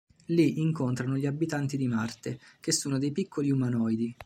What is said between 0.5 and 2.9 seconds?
incontrano gli abitanti di Marte, che